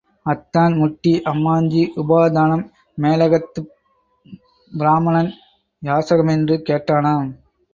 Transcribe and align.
அத்தான் 0.25 0.75
முட்டி, 0.77 1.21
அம்மாஞ்சி 1.25 1.83
உபாதானம், 1.95 2.63
மேலகத்துப் 2.97 3.69
பிராம்மணன் 4.71 5.31
யாசகமென்று 5.83 6.57
கேட்டானாம். 6.69 7.29